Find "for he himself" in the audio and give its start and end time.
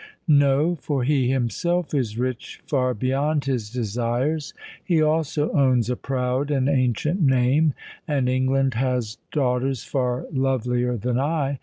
0.77-1.93